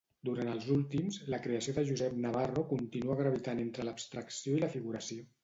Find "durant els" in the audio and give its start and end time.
0.27-0.69